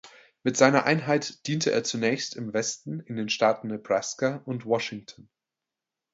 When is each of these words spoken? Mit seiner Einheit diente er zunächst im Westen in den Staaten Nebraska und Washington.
Mit 0.41 0.57
seiner 0.57 0.85
Einheit 0.85 1.45
diente 1.45 1.71
er 1.71 1.83
zunächst 1.83 2.35
im 2.35 2.53
Westen 2.53 3.01
in 3.01 3.17
den 3.17 3.29
Staaten 3.29 3.67
Nebraska 3.67 4.41
und 4.45 4.65
Washington. 4.65 5.29